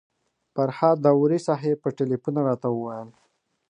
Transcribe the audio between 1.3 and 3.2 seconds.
صاحب په تیلفون راته وویل.